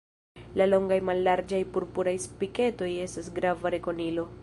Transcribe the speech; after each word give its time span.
La 0.61 0.65
longaj 0.71 0.97
mallarĝaj 1.09 1.61
purpuraj 1.77 2.17
spiketoj 2.27 2.91
estas 3.07 3.33
grava 3.41 3.79
rekonilo. 3.79 4.31